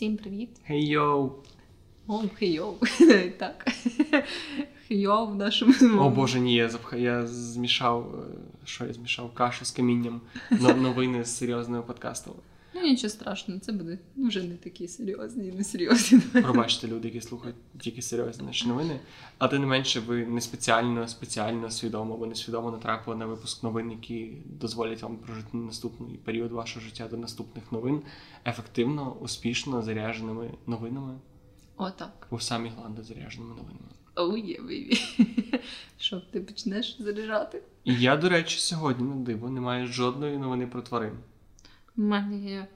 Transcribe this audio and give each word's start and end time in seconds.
Всім 0.00 0.16
привіт. 0.16 0.48
Хей 0.66 0.86
йоу! 0.86 1.30
О, 2.06 2.22
хейоу. 2.38 2.74
Так. 3.38 3.66
Хейоу 4.88 5.26
в 5.26 5.34
нашому. 5.34 5.72
О 6.00 6.10
боже, 6.10 6.40
ні, 6.40 6.54
я 6.54 6.68
запх... 6.68 6.94
я 6.98 7.26
змішав. 7.26 8.14
е, 8.14 8.36
Що 8.64 8.84
я 8.84 8.92
змішав? 8.92 9.30
Кашу 9.34 9.64
з 9.64 9.70
камінням. 9.70 10.20
Но- 10.50 10.74
Новини 10.74 11.24
з 11.24 11.36
серйозними 11.36 11.82
подкастами. 11.82 12.36
Ну 12.73 12.81
нічого 12.81 13.09
страшного, 13.09 13.59
це 13.59 13.71
буде 13.71 13.99
вже 14.17 14.43
не 14.43 14.55
такі 14.55 14.87
серйозні 14.87 15.47
і 15.47 15.51
не 15.51 15.63
серйозні. 15.63 16.19
Пробачте, 16.19 16.87
люди, 16.87 17.07
які 17.07 17.21
слухають 17.21 17.55
тільки 17.79 18.01
серйозні 18.01 18.45
наші 18.45 18.67
новини. 18.67 18.99
А 19.37 19.47
тим 19.47 19.61
не 19.61 19.67
менше, 19.67 19.99
ви 19.99 20.25
не 20.25 20.41
спеціально, 20.41 21.07
спеціально, 21.07 21.69
свідомо 21.71 22.13
або 22.13 22.25
несвідомо 22.25 22.71
натрапили 22.71 23.17
на 23.17 23.25
випуск 23.25 23.63
новин, 23.63 23.91
які 23.91 24.37
дозволять 24.45 25.01
вам 25.01 25.17
прожити 25.17 25.57
наступний 25.57 26.17
період 26.17 26.51
вашого 26.51 26.85
життя 26.85 27.07
до 27.07 27.17
наступних 27.17 27.71
новин 27.71 28.01
ефективно, 28.45 29.17
успішно 29.21 29.81
зарядженими 29.81 30.51
новинами. 30.67 31.19
Отак. 31.77 32.27
У 32.29 32.39
самі 32.39 32.69
гланди 32.69 33.03
зарядженими 33.03 33.49
новинами. 33.55 33.89
Оу 34.15 34.37
є, 34.37 34.61
бейбі. 34.61 34.99
Що, 35.97 36.19
ти 36.19 36.41
почнеш 36.41 36.97
заряджати? 36.99 37.61
І 37.83 37.95
я, 37.95 38.17
до 38.17 38.29
речі, 38.29 38.59
сьогодні 38.59 39.09
на 39.09 39.15
диво 39.15 39.49
не 39.49 39.61
маю 39.61 39.87
жодної 39.87 40.37
новини 40.37 40.67
про 40.67 40.81
тварин. 40.81 41.17
Є. 41.97 42.67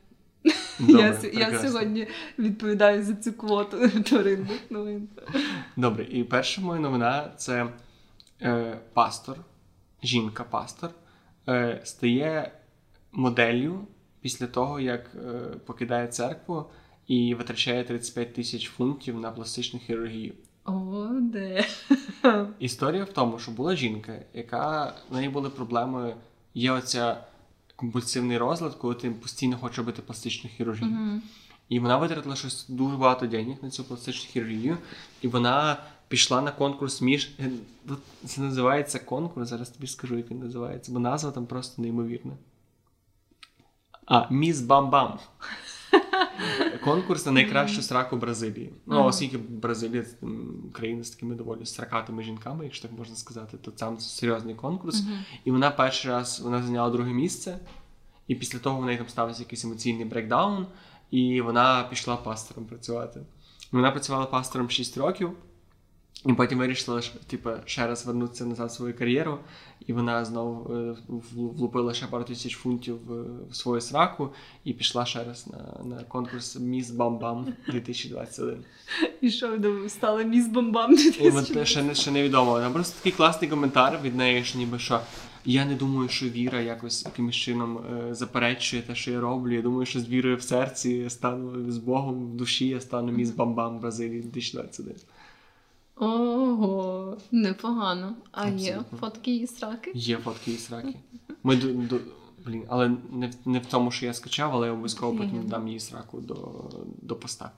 Добре, 0.80 1.30
я, 1.34 1.50
я 1.50 1.60
сьогодні 1.60 2.08
відповідаю 2.40 3.04
за 3.04 3.16
цю 3.16 3.34
квоту 3.34 3.90
тваринних 4.04 4.72
новин. 4.72 5.10
Добре, 5.76 6.04
і 6.04 6.24
перша 6.24 6.62
моя 6.62 6.82
новина 6.82 7.32
це 7.38 7.68
е, 8.42 8.80
пастор, 8.94 9.38
жінка-пастор, 10.04 10.90
е, 11.48 11.82
стає 11.84 12.52
моделлю 13.12 13.88
після 14.22 14.48
того, 14.48 14.80
як 14.80 15.12
е, 15.16 15.40
покидає 15.66 16.08
церкву 16.08 16.66
і 17.08 17.36
витрачає 17.36 17.84
35 17.84 18.34
тисяч 18.34 18.70
фунтів 18.70 19.20
на 19.20 19.32
пластичну 19.32 19.80
хірургію. 19.80 20.34
О, 20.66 21.08
де. 21.22 21.66
Історія 22.60 23.04
в 23.04 23.14
тому, 23.14 23.40
що 23.40 23.52
була 23.52 23.76
жінка, 23.76 24.20
яка 24.34 24.94
в 25.10 25.16
неї 25.16 25.30
були 25.30 25.50
проблеми. 25.50 26.16
Є 26.54 26.72
оця 26.72 27.24
компульсивний 27.76 28.38
розлад, 28.38 28.76
коли 28.76 28.96
ти 28.96 29.10
постійно 29.12 29.58
хочеш 29.58 29.78
робити 29.78 30.02
пластичну 30.02 30.50
хірургію. 30.58 30.92
Мгм. 30.92 31.22
І 31.70 31.80
вона 31.80 31.98
витратила 31.98 32.36
щось 32.36 32.66
дуже 32.70 32.98
багато 32.98 33.28
денег 33.28 33.58
на 33.62 33.70
цю 33.70 33.84
пластичну 33.84 34.30
хірургію, 34.32 34.78
і 35.22 35.28
вона 35.28 35.78
пішла 36.08 36.42
на 36.42 36.52
конкурс 36.52 37.02
між. 37.02 37.30
е, 37.40 37.50
Це 38.26 38.42
називається 38.42 39.00
конкурс. 39.00 39.50
Зараз 39.50 39.70
тобі 39.70 39.88
скажу, 39.88 40.18
як 40.18 40.32
він 40.32 40.40
називається, 40.40 40.92
бо 40.92 41.00
назва 41.00 41.32
там 41.32 41.46
просто 41.46 41.82
неймовірна. 41.82 42.34
А, 44.06 44.34
Міс 44.34 44.60
Бам-Бам. 44.62 45.18
Конкурс 46.86 47.26
на 47.26 47.32
найкращу 47.32 47.82
сраку 47.82 48.18
Бразилії. 48.18 48.74
Ну, 48.86 49.04
оскільки 49.06 49.38
Бразилія 49.38 50.06
країна 50.74 51.04
з 51.04 51.10
такими 51.10 51.36
доволі 51.36 51.66
сракатими 51.66 52.24
жінками, 52.24 52.64
якщо 52.64 52.88
так 52.88 52.98
можна 52.98 53.16
сказати, 53.16 53.58
то 53.58 53.72
там 53.72 54.00
серйозний 54.00 54.56
конкурс. 54.56 55.04
І 55.46 55.52
вона 55.52 55.72
перший 55.72 56.12
раз 56.12 56.40
вона 56.40 56.62
зайняла 56.62 56.90
друге 56.90 57.14
місце, 57.14 57.60
і 58.28 58.36
після 58.36 58.60
того 58.60 58.80
в 58.80 58.86
неї 58.86 58.98
там 58.98 59.10
стався 59.10 59.42
якийсь 59.42 59.66
емоційний 59.66 60.06
брекдаун, 60.06 60.68
і 61.12 61.42
вона 61.42 61.84
пішла 61.90 62.16
пастором 62.16 62.66
працювати. 62.66 63.22
Вона 63.72 63.92
працювала 63.92 64.26
пастором 64.26 64.70
6 64.70 64.98
років, 64.98 65.32
і 66.26 66.34
потім 66.34 66.60
вирішила 66.60 67.02
типу, 67.28 67.50
ще 67.66 67.88
раз 67.88 68.06
вернутися 68.06 68.46
назад 68.46 68.70
в 68.70 68.72
свою 68.72 68.98
кар'єру, 68.98 69.40
і 69.88 69.94
вона 69.94 70.26
знову 70.26 70.76
е, 70.76 70.96
влупила 71.34 71.94
ще 71.94 72.08
пару 72.08 72.24
тисяч 72.24 72.56
фунтів 72.56 73.00
в, 73.08 73.56
свою 73.56 73.82
сраку 73.82 74.30
і 74.64 74.74
пішла 74.74 75.06
ще 75.06 75.24
раз 75.24 75.48
на, 75.48 75.84
на 75.86 76.04
конкурс 76.04 76.60
Міс 76.60 76.92
Бам-Бам 76.92 77.46
2021. 77.68 78.64
І 79.22 79.30
що 79.30 79.60
стала 79.88 80.24
міс 80.24 80.48
бомбам 80.48 80.96
І 81.20 81.30
от 81.30 81.68
ще, 81.68 81.84
не, 81.84 81.96
ще 81.96 82.12
невідомо. 82.12 82.60
Там 82.60 82.74
просто 82.74 82.96
такий 82.98 83.12
класний 83.12 83.50
коментар 83.50 84.00
від 84.04 84.16
неї, 84.16 84.44
що 84.44 84.58
ніби 84.58 84.80
що. 84.80 85.00
Я 85.48 85.66
не 85.66 85.76
думаю, 85.76 86.10
що 86.10 86.30
віра 86.30 86.62
якось 86.62 87.06
якимось 87.06 87.36
чином 87.36 87.78
е, 87.78 88.14
заперечує 88.14 88.82
те, 88.82 88.96
що 88.96 89.12
я 89.12 89.20
роблю. 89.20 89.54
Я 89.54 89.62
думаю, 89.62 89.86
що 89.86 90.00
з 90.00 90.10
вірою 90.10 90.38
в 90.38 90.42
серці 90.42 90.90
я 90.90 91.10
стану 91.10 91.72
з 91.72 91.78
Богом 91.78 92.32
в 92.32 92.36
душі, 92.36 92.68
я 92.68 92.82
стану 92.82 93.12
міс 93.12 93.30
Бамбам 93.30 93.78
в 93.78 93.82
Бразилії 93.82 94.22
2021. 94.22 94.96
Ого, 95.96 97.18
непогано. 97.32 98.16
А 98.32 98.48
є 98.48 98.82
фотки 99.00 99.32
її 99.32 99.48
сраки? 99.48 99.92
Є 99.96 100.18
фотки 100.18 100.52
і 100.52 100.58
сраки. 100.58 100.96
Ми 101.44 101.56
до, 101.56 101.74
до 101.74 102.00
блін, 102.46 102.64
але 102.68 102.90
не, 103.12 103.28
в- 103.28 103.48
не 103.48 103.60
в 103.60 103.66
тому, 103.66 103.92
що 103.92 104.06
я 104.06 104.14
скачав, 104.14 104.54
але 104.54 104.68
я 104.68 104.74
обов'язково 104.74 105.18
потім 105.18 105.48
дам 105.48 105.68
її 105.68 105.80
сраку 105.80 106.22
до, 106.22 106.64
до 107.02 107.16
поста. 107.16 107.52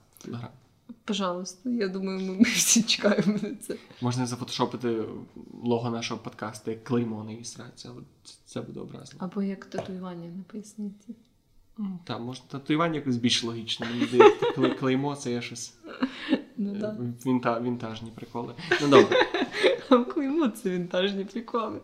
Пожалуйста, 1.04 1.70
я 1.70 1.88
думаю, 1.88 2.20
ми, 2.20 2.32
ми 2.36 2.42
всі 2.42 2.82
чекаємо 2.82 3.32
на 3.42 3.54
це. 3.54 3.76
Можна 4.00 4.26
зафотошопити 4.26 5.02
лого 5.62 5.90
нашого 5.90 6.20
подкасту 6.20 6.70
як 6.70 6.84
клеймо 6.84 7.24
на 7.24 7.30
її 7.30 7.44
сраці, 7.44 7.88
але 7.92 8.02
це, 8.24 8.34
це 8.46 8.60
буде 8.60 8.80
образливо. 8.80 9.24
Або 9.24 9.42
як 9.42 9.64
татуювання 9.64 10.28
на 10.36 10.42
поясниці. 10.42 11.14
Так, 12.04 12.20
може, 12.20 12.42
татуювання 12.48 12.94
якось 12.94 13.16
більш 13.16 13.44
логічно. 13.44 13.86
Мені 14.56 14.74
клеймо 14.74 15.16
це 15.16 15.30
є 15.32 15.42
щось 15.42 15.74
Ну 16.58 16.74
е, 16.76 16.80
так. 16.80 16.94
вінта, 17.26 17.60
вінтажні 17.60 18.10
приколи. 18.14 18.54
Ну 18.82 18.88
добре. 18.88 19.16
Клеймо 20.14 20.48
це 20.48 20.70
вінтажні 20.70 21.24
приколи. 21.24 21.80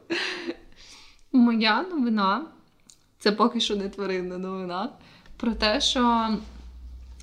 Моя 1.32 1.82
новина 1.82 2.46
це 3.18 3.32
поки 3.32 3.60
що 3.60 3.76
не 3.76 3.88
тваринна 3.88 4.38
новина. 4.38 4.90
Про 5.36 5.52
те, 5.52 5.80
що 5.80 6.28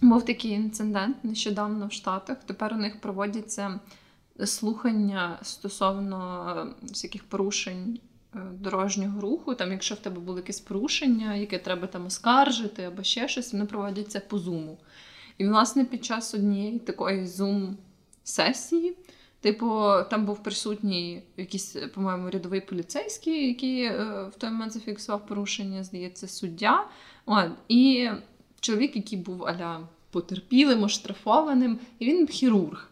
був 0.02 0.26
такий 0.26 0.52
інцидент 0.52 1.24
нещодавно 1.24 1.88
в 1.88 1.92
Штатах. 1.92 2.38
Тепер 2.46 2.74
у 2.74 2.78
них 2.78 3.02
проводяться 3.02 3.80
слухання 4.46 5.40
стосовно 5.42 6.68
всяких 6.82 7.24
порушень 7.24 8.00
е, 8.36 8.40
дорожнього 8.54 9.22
руху. 9.22 9.56
Там, 9.56 9.72
якщо 9.72 9.96
в 9.96 10.00
тебе 10.00 10.20
було 10.20 10.38
якесь 10.38 10.60
порушення, 10.60 11.36
яке 11.36 11.60
треба 11.60 11.88
там 11.88 12.06
оскаржити 12.06 12.84
або 12.84 13.04
ще 13.04 13.28
щось, 13.28 13.54
вони 13.54 13.66
проводяться 13.66 14.20
по 14.20 14.38
зуму. 14.38 14.78
І, 15.38 15.48
власне, 15.48 15.86
під 15.86 16.06
час 16.06 16.34
однієї 16.34 16.80
такої 16.80 17.28
зум-сесії, 17.28 18.98
типу, 19.42 19.68
там 20.10 20.26
був 20.26 20.44
присутній 20.44 21.24
якийсь, 21.38 21.76
по-моєму, 21.94 22.30
рядовий 22.30 22.62
поліцейський, 22.62 23.48
який 23.48 23.84
е, 23.84 24.26
в 24.32 24.36
той 24.38 24.50
момент 24.50 24.74
зафіксував 24.74 25.26
порушення, 25.26 25.84
здається, 25.84 26.28
суддя. 26.28 26.88
От, 27.26 27.50
і 27.68 28.10
чоловік, 28.60 28.96
який 28.96 29.20
був 29.20 29.46
аля 29.46 29.88
потерпілим, 30.12 30.84
оштрафованим, 30.84 31.80
і 32.00 32.06
він 32.06 32.28
хірург. 32.28 32.90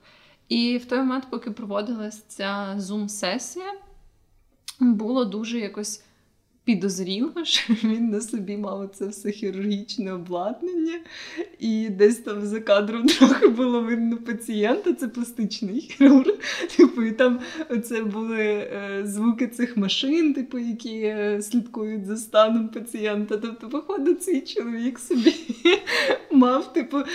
І 0.50 0.78
в 0.78 0.86
той 0.86 1.00
момент, 1.00 1.28
поки 1.30 1.52
проводилась 1.52 2.22
ця 2.22 2.76
зум-сесія, 2.78 3.74
було 4.80 5.26
дуже 5.26 5.60
якось 5.60 6.04
підозріло, 6.70 7.32
що 7.44 7.74
він 7.84 8.10
на 8.10 8.22
собі 8.22 8.58
мав 8.58 8.90
це 8.94 9.08
все 9.08 9.32
хірургічне 9.32 10.14
обладнання, 10.14 11.00
і 11.60 11.90
десь 11.90 12.18
там 12.18 12.46
за 12.46 12.60
кадром 12.60 13.06
трохи 13.08 13.48
було 13.48 13.82
видно 13.82 14.18
пацієнта, 14.18 14.94
це 14.94 15.08
пластичний 15.08 15.82
хірург. 15.82 16.34
Типу, 16.78 17.04
і 17.04 17.12
там 17.12 17.40
це 17.84 18.04
були 18.04 18.42
е, 18.42 19.02
звуки 19.06 19.48
цих 19.48 19.78
машин, 19.78 20.34
типу, 20.34 20.58
які 20.58 21.02
е, 21.02 21.42
слідкують 21.42 22.06
за 22.06 22.18
станом 22.18 22.68
пацієнта. 22.68 23.38
Тобто, 23.38 23.70
походу, 23.70 24.14
цей 24.14 24.42
чоловік 24.42 25.00
собі 25.00 25.36
мав, 26.32 26.74
типу, 26.74 26.98
е, 26.98 27.06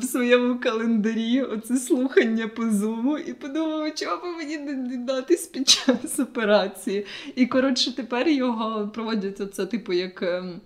в 0.00 0.04
своєму 0.04 0.58
календарі 0.58 1.42
оце 1.42 1.76
слухання 1.76 2.48
по 2.48 2.70
зуму 2.70 3.18
і 3.18 3.32
подумав, 3.32 3.94
чого 3.94 4.16
би 4.16 4.36
мені 4.36 4.58
не 4.58 4.96
датись 4.96 5.46
під 5.46 5.68
час 5.68 6.18
операції. 6.18 7.06
І 7.36 7.46
коротше, 7.46 7.96
тепер 7.96 8.28
його 8.28 8.65
проводять 8.94 9.54
це, 9.54 9.66
типу, 9.66 9.92
як. 9.92 10.22
ем, 10.22 10.60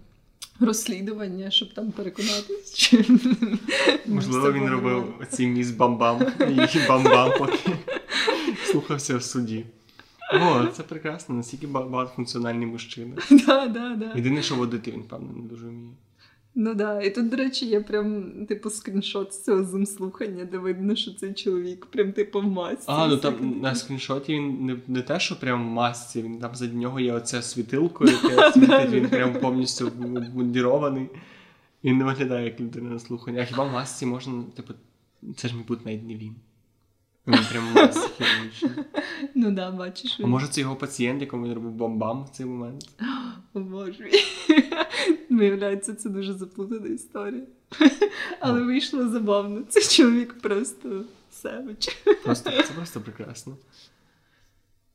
Розслідування, 0.63 1.51
щоб 1.51 1.75
там 1.75 1.93
переконатись, 1.93 2.75
чи 2.75 3.05
Можливо, 4.07 4.53
він 4.53 4.67
робив 4.67 5.15
оці 5.23 5.47
міс 5.47 5.71
Бамбам 5.71 6.21
і 6.41 6.89
Бамбам, 6.89 7.33
поки 7.39 7.71
слухався 8.65 9.17
в 9.17 9.23
суді. 9.23 9.65
О, 10.35 10.67
це 10.67 10.83
прекрасно, 10.83 11.35
настільки 11.35 11.67
ба- 11.67 11.83
багатофункціональний 11.83 12.67
мужчина. 12.67 13.17
Да, 13.31 13.67
да, 13.67 13.95
да. 13.97 14.13
Єдине, 14.17 14.43
що 14.43 14.55
водити 14.55 14.91
він, 14.91 15.03
певно, 15.03 15.29
не 15.37 15.43
дуже 15.49 15.67
вміє. 15.67 15.95
Ну 16.55 16.75
да. 16.75 17.03
І 17.03 17.15
тут, 17.15 17.29
до 17.29 17.37
речі, 17.37 17.67
є 17.67 17.81
прям 17.81 18.33
типу 18.47 18.71
скріншот 18.71 19.35
з 19.35 19.45
цього 19.45 19.65
зум-слухання, 19.65 20.45
де 20.45 20.59
видно, 20.59 20.97
що 20.97 21.15
цей 21.15 21.35
чоловік 21.35 21.87
прям 21.87 22.13
типу 22.13 22.41
в 22.41 22.45
масці. 22.45 22.85
А, 22.87 23.07
ну 23.09 23.17
там 23.17 23.61
на 23.61 23.75
скріншоті 23.75 24.35
він 24.35 24.67
не, 24.67 24.77
не 24.89 25.03
те, 25.03 25.21
що 25.21 25.41
прям 25.41 25.69
в 25.69 25.71
масці, 25.71 26.23
він 26.23 26.39
там 26.39 26.55
за 26.55 26.67
нього 26.67 27.01
є 27.01 27.13
оце 27.13 27.43
світилко, 27.43 28.05
яке 28.25 28.53
світить, 28.53 28.91
він 28.91 29.09
прям 29.09 29.33
повністю 29.33 29.93
вмундірований. 29.99 31.09
Він 31.85 31.99
не 31.99 32.05
виглядає 32.05 32.45
як 32.45 32.61
людина 32.61 32.91
на 32.91 32.99
слухання. 32.99 33.43
А 33.43 33.45
хіба 33.45 33.65
в 33.65 33.73
масці 33.73 34.07
можна, 34.07 34.43
типу, 34.57 34.75
це 35.37 35.49
ж, 35.49 35.57
мабуть, 35.57 35.87
навіть 35.87 36.05
не 36.05 36.15
він. 36.15 36.35
Він 37.27 37.45
прям 37.51 37.69
в 37.73 37.75
масці. 37.75 38.11
Ну 39.35 39.51
да, 39.51 39.71
бачиш, 39.71 40.17
А 40.19 40.23
він 40.23 40.31
може 40.31 40.49
це 40.49 40.61
його 40.61 40.77
пацієнт, 40.77 41.21
якому 41.21 41.45
він 41.47 41.55
робив 41.55 41.73
бомбам 41.73 42.25
в 42.25 42.29
цей 42.29 42.47
момент? 42.47 42.89
О, 43.55 43.61
Боже. 43.61 44.11
Виявляється, 45.31 45.95
це 45.95 46.09
дуже 46.09 46.35
заплутана 46.35 46.87
історія. 46.87 47.43
Але 48.41 48.63
вийшло 48.63 49.09
забавно. 49.09 49.63
Цей 49.69 49.83
чоловік 49.83 50.41
просто 50.41 51.05
севич. 51.31 51.89
Просто, 52.25 52.51
це 52.51 52.73
просто 52.75 53.01
прекрасно. 53.01 53.57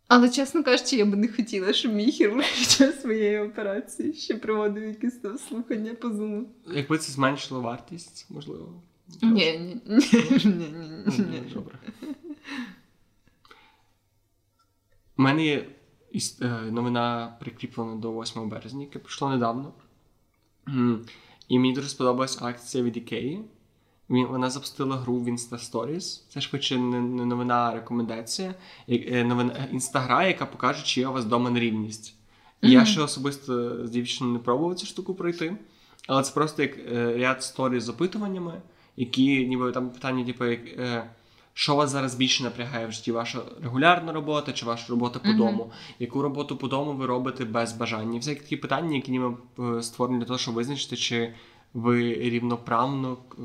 Але, 0.08 0.30
чесно 0.30 0.64
кажучи, 0.64 0.96
я 0.96 1.06
би 1.06 1.18
не 1.18 1.28
хотіла, 1.28 1.74
щоб 1.74 1.94
мій 1.94 2.12
хірург 2.12 2.46
під 2.58 2.70
час 2.70 3.02
своєї 3.02 3.40
операції 3.40 4.14
ще 4.14 4.36
проводив 4.36 4.84
якісь 4.84 5.18
там 5.18 5.38
слухання 5.38 5.94
по 5.94 6.10
зуму. 6.10 6.50
Якби 6.74 6.98
це 6.98 7.12
зменшило 7.12 7.62
вартість, 7.62 8.26
можливо. 8.30 8.82
Ні, 9.22 9.80
ні, 9.86 10.02
ні, 10.46 11.20
ні. 11.20 11.44
Добре. 11.54 11.80
У 15.18 15.22
мене 15.22 15.46
є 15.46 15.68
е, 16.42 16.48
новина 16.72 17.38
прикріплена 17.40 17.96
до 17.96 18.22
8 18.22 18.50
березня, 18.50 18.82
яке 18.82 19.00
прийшло 19.00 19.30
недавно. 19.30 19.74
І 21.48 21.60
мені 21.60 21.74
дуже 21.74 21.90
сподобалась 21.90 22.42
акція 22.42 22.84
від 22.84 22.98
Ікеї. 22.98 23.42
Вона 24.08 24.50
запустила 24.50 24.98
гру 24.98 25.18
в 25.18 25.28
Insta 25.28 25.72
Stories. 25.72 26.22
Це 26.30 26.42
швидше 26.42 26.78
не 26.78 27.02
не 27.02 27.26
новина, 27.26 27.56
а 27.56 27.76
рекомендація. 27.76 28.56
Е, 28.90 29.24
Новина 29.24 29.68
інстагра, 29.72 30.28
яка 30.28 30.46
покаже, 30.46 30.86
чи 30.86 31.00
є 31.00 31.08
у 31.08 31.14
вас 31.14 31.26
вдома 31.26 31.50
нерівність. 31.50 32.16
І 32.62 32.72
Я 32.72 32.86
ще 32.86 33.02
особисто 33.02 33.88
з 33.88 33.92
дівчиною 33.92 34.34
не 34.38 34.44
пробував 34.44 34.76
цю 34.76 34.86
штуку 34.86 35.16
пройти. 35.16 35.58
Але 36.08 36.24
це 36.24 36.34
просто 36.34 36.62
як 36.62 36.78
е, 36.78 37.18
ряд 37.18 37.44
сторій 37.44 37.80
з 37.80 37.90
опитуваннями, 37.90 38.62
які 38.98 39.48
ніби 39.48 39.72
там 39.72 39.90
питання, 39.90 40.26
типу, 40.26 40.46
як, 40.46 40.60
е, 40.68 41.10
що 41.54 41.76
вас 41.76 41.90
зараз 41.90 42.16
більше 42.16 42.44
напрягає 42.44 42.88
в 42.88 42.92
житті? 42.92 43.12
Ваша 43.12 43.42
регулярна 43.64 44.12
робота 44.12 44.54
чи 44.54 44.66
ваша 44.66 44.86
робота 44.90 45.20
по 45.20 45.34
дому? 45.34 45.72
Яку 46.00 46.22
роботу 46.22 46.58
по 46.58 46.68
дому 46.68 46.94
ви 46.94 47.06
робите 47.06 47.46
без 47.46 47.74
бажання? 47.74 48.18
Всякі 48.18 48.42
такі 48.42 48.58
питання, 48.58 48.96
які 48.96 49.12
ніби 49.12 49.34
е, 49.60 49.84
створені 49.84 50.20
для 50.20 50.26
того, 50.26 50.40
щоб 50.40 50.54
визначити, 50.54 50.96
чи 50.96 51.34
ви 51.74 52.14
рівноправно 52.14 53.18
е, 53.32 53.42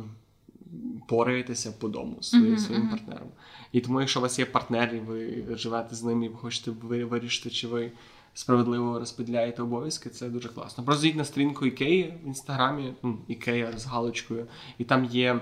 пораєтеся 1.08 1.72
по 1.72 1.88
дому 1.88 2.16
зі 2.20 2.28
своїм, 2.28 2.48
Мгм, 2.48 2.58
своїм 2.58 2.88
партнером. 2.88 3.28
І 3.72 3.80
тому, 3.80 4.00
якщо 4.00 4.20
у 4.20 4.22
вас 4.22 4.38
є 4.38 4.44
партнер, 4.44 4.94
і 4.94 4.98
ви 4.98 5.44
живете 5.50 5.94
з 5.94 6.02
ним, 6.02 6.22
і 6.22 6.28
ви 6.28 6.36
хочете 6.36 6.70
вирішити, 7.04 7.50
чи 7.50 7.68
ви 7.68 7.92
справедливо 8.34 8.98
розподіляєте 8.98 9.62
обов'язки, 9.62 10.10
це 10.10 10.28
дуже 10.28 10.48
класно. 10.48 10.84
Просто 10.84 11.06
йдіть 11.06 11.16
на 11.16 11.24
сторінку 11.24 11.66
Ікеї 11.66 12.14
в 12.24 12.26
інстаграмі, 12.26 12.94
ну, 13.02 13.18
Ікея 13.28 13.72
з 13.78 13.86
галочкою, 13.86 14.46
і 14.78 14.84
там 14.84 15.04
є. 15.04 15.40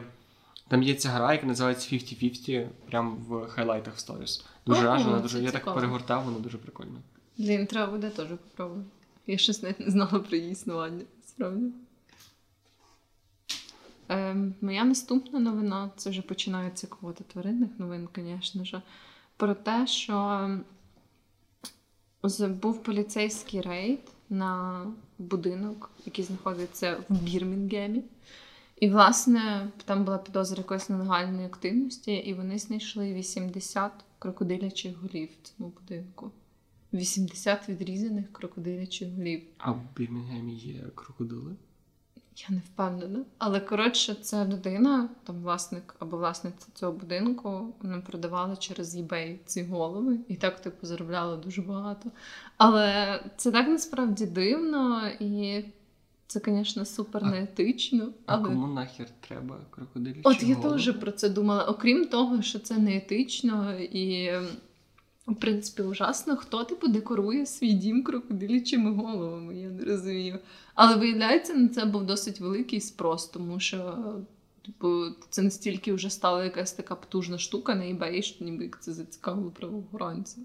Там 0.69 0.83
є 0.83 0.95
ця 0.95 1.09
гра, 1.09 1.33
яка 1.33 1.47
називається 1.47 1.97
50-50, 1.97 2.67
прямо 2.91 3.17
в 3.29 3.49
хайлайтах 3.49 3.95
в 3.95 3.99
сторіс. 3.99 4.45
Дуже 4.67 4.89
вона 4.89 5.19
дуже. 5.19 5.39
це 5.39 5.45
Я 5.45 5.51
так 5.51 5.75
перегортав, 5.75 6.25
воно 6.25 6.39
дуже 6.39 6.59
прикольно. 6.59 6.99
Блін, 7.39 7.67
треба 7.67 7.93
буде 7.93 8.11
теж 8.11 8.29
попробувати. 8.29 8.89
Я 9.27 9.39
щось 9.39 9.63
навіть 9.63 9.81
не 9.81 9.91
знала 9.91 10.19
про 10.19 10.37
її 10.37 10.53
існування, 10.53 11.05
справді. 11.27 11.67
Ем, 14.09 14.55
моя 14.61 14.85
наступна 14.85 15.41
новина 15.41 15.91
це 15.97 16.11
вже 16.11 16.23
починаються 16.23 16.87
квоти 16.87 17.25
тваринних 17.33 17.71
новин, 17.79 18.09
звісно 18.17 18.65
ж. 18.65 18.83
Про 19.37 19.55
те, 19.55 19.87
що 19.87 20.49
був 22.63 22.83
поліцейський 22.83 23.61
рейд 23.61 24.01
на 24.31 24.85
будинок, 25.19 25.91
який 26.07 26.25
знаходиться 26.25 26.97
в 27.09 27.23
Бірмінгемі. 27.23 28.03
І, 28.81 28.89
власне, 28.89 29.71
там 29.85 30.05
була 30.05 30.19
підозра 30.19 30.59
якоїсь 30.59 30.89
нелегальної 30.89 31.47
активності, 31.47 32.13
і 32.13 32.35
вони 32.35 32.59
знайшли 32.59 33.15
80 33.15 33.93
крокодилячих 34.19 34.97
голів 34.97 35.29
в 35.29 35.47
цьому 35.47 35.73
будинку. 35.81 36.31
80 36.93 37.69
відрізаних 37.69 38.33
крокодилячих 38.33 39.09
голів. 39.15 39.43
А 39.59 39.73
в 39.73 39.81
Бірмінгемі 39.97 40.55
є 40.55 40.85
крокодили. 40.95 41.57
Я 42.41 42.55
не 42.55 42.61
впевнена. 42.61 43.25
Але 43.39 43.61
коротше, 43.61 44.15
це 44.15 44.45
людина, 44.45 45.09
там 45.25 45.43
власник 45.43 45.95
або 45.99 46.17
власниця 46.17 46.67
цього 46.75 46.93
будинку, 46.93 47.75
вони 47.83 48.01
продавали 48.01 48.57
через 48.57 48.97
eBay 48.97 49.39
ці 49.45 49.65
голови, 49.65 50.19
і 50.29 50.37
так 50.37 50.61
типу 50.61 50.87
заробляли 50.87 51.37
дуже 51.37 51.63
багато. 51.63 52.11
Але 52.57 53.21
це 53.37 53.51
так 53.51 53.69
насправді 53.69 54.27
дивно, 54.27 55.09
і 55.21 55.65
це, 56.27 56.41
звісно, 56.45 56.85
супер 56.85 57.23
неетично. 57.23 58.09
А 58.27 58.35
Але 58.35 58.45
кому 58.45 58.67
нахер 58.67 59.07
треба 59.21 59.57
крокодилячі 59.71 60.21
от 60.25 60.43
я 60.43 60.57
теж 60.57 60.93
про 61.01 61.13
це 61.13 61.29
думала. 61.29 61.65
Окрім 61.65 62.07
того, 62.07 62.43
що 62.43 62.59
це 62.59 62.79
неетично 62.79 63.79
і. 63.79 64.33
В 65.29 65.37
принципі, 65.37 65.83
ужасно, 65.83 66.37
хто 66.37 66.65
типу 66.65 66.89
декорує 66.89 67.47
свій 67.47 67.73
дім 67.73 68.03
крокодилячими 68.03 68.95
головами, 68.95 69.57
я 69.57 69.69
не 69.69 69.85
розумію. 69.85 70.39
Але 70.75 70.97
виявляється, 70.97 71.55
на 71.55 71.69
це 71.69 71.85
був 71.85 72.07
досить 72.07 72.41
великий 72.41 72.81
спрос, 72.81 73.27
тому 73.27 73.61
що 73.61 73.97
типу, 74.67 75.05
це 75.31 75.43
настільки 75.43 75.93
вже 75.93 76.11
стала 76.11 76.45
якась 76.45 76.73
така 76.73 76.95
потужна 76.95 77.39
штука 77.39 77.75
на 77.75 77.85
eBay, 77.85 78.23
що 78.23 78.45
ніби 78.45 78.71
це 78.81 78.93
зацікавило 78.93 79.51
правоохоронців. 79.51 80.45